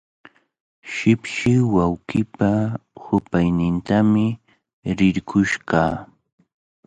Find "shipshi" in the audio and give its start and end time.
0.93-1.53